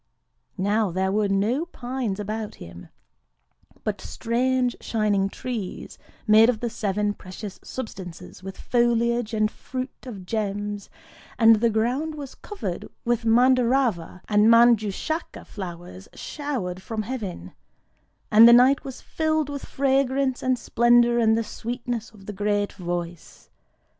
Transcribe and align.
Now 0.57 0.89
there 0.89 1.11
were 1.11 1.27
no 1.29 1.63
pines 1.67 2.19
about 2.19 2.55
him, 2.55 2.89
but 3.83 4.01
strange 4.01 4.75
shining 4.81 5.29
trees 5.29 5.99
made 6.25 6.49
of 6.49 6.59
the 6.59 6.71
Seven 6.71 7.13
Precious 7.13 7.59
Substances, 7.63 8.41
with 8.41 8.57
foliage 8.57 9.31
and 9.35 9.51
fruit 9.51 9.91
of 10.07 10.25
gems;—and 10.25 11.57
the 11.57 11.69
ground 11.69 12.15
was 12.15 12.33
covered 12.33 12.89
with 13.05 13.25
Mandârava 13.25 14.21
and 14.27 14.47
Manjûshaka 14.47 15.45
flowers 15.45 16.07
showered 16.15 16.81
from 16.81 17.03
heaven;—and 17.03 18.49
the 18.49 18.53
night 18.53 18.83
was 18.83 19.01
filled 19.01 19.49
with 19.49 19.65
fragrance 19.65 20.41
and 20.41 20.57
splendour 20.57 21.19
and 21.19 21.37
the 21.37 21.43
sweetness 21.43 22.09
of 22.09 22.25
the 22.25 22.33
great 22.33 22.73
Voice. 22.73 23.51